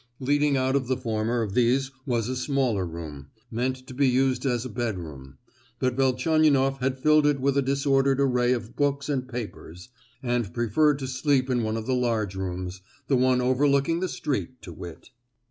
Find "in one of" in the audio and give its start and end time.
11.51-11.85